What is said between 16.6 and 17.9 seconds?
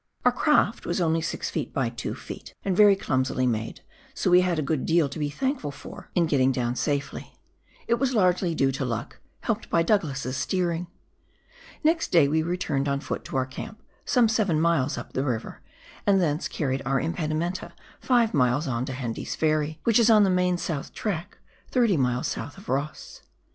our impedimenta